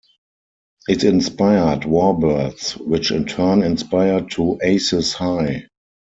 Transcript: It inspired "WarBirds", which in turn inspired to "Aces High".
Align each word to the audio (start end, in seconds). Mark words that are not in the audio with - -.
It 0.89 1.03
inspired 1.03 1.81
"WarBirds", 1.81 2.79
which 2.87 3.11
in 3.11 3.25
turn 3.25 3.61
inspired 3.61 4.31
to 4.31 4.57
"Aces 4.63 5.13
High". 5.13 5.67